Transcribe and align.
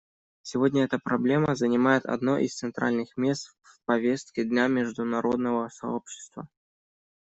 Сегодня 0.41 0.85
эта 0.85 0.97
проблема 0.97 1.53
занимает 1.53 2.07
одно 2.07 2.39
из 2.39 2.55
центральных 2.55 3.15
мест 3.17 3.55
в 3.61 3.81
повестке 3.85 4.43
дня 4.45 4.65
международного 4.67 5.69
сообщества. 5.69 6.49